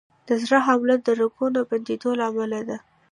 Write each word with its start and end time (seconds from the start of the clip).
د 0.27 0.29
زړه 0.43 0.59
حمله 0.67 0.95
د 1.05 1.07
رګونو 1.19 1.59
بندېدو 1.69 2.09
له 2.19 2.25
امله 2.29 2.59
ده. 2.69 2.77